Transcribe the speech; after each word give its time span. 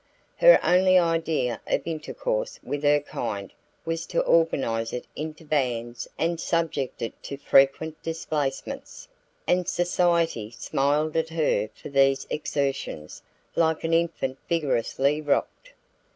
Her 0.37 0.59
only 0.65 0.97
idea 0.97 1.61
of 1.67 1.85
intercourse 1.85 2.59
with 2.63 2.81
her 2.81 2.99
kind 3.01 3.53
was 3.85 4.07
to 4.07 4.21
organize 4.23 4.93
it 4.93 5.05
into 5.15 5.45
bands 5.45 6.07
and 6.17 6.39
subject 6.39 7.03
it 7.03 7.21
to 7.21 7.37
frequent 7.37 8.01
displacements; 8.01 9.07
and 9.45 9.67
society 9.67 10.49
smiled 10.49 11.15
at 11.17 11.29
her 11.29 11.69
for 11.75 11.89
these 11.89 12.25
exertions 12.31 13.21
like 13.55 13.83
an 13.83 13.93
infant 13.93 14.39
vigorously 14.49 15.21
rocked. 15.21 15.71